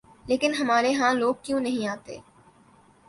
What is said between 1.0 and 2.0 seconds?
لوگ کیوں نہیں